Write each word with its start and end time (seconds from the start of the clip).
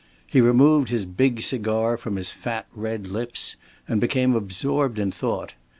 He 0.25 0.41
removed 0.41 0.89
his 0.89 1.05
big 1.05 1.41
cigar 1.43 1.95
from 1.95 2.15
his 2.15 2.31
fat 2.31 2.65
red 2.73 3.05
lips, 3.09 3.55
and 3.87 4.01
became 4.01 4.33
absorbed 4.33 4.97
in 4.97 5.11
thought. 5.11 5.53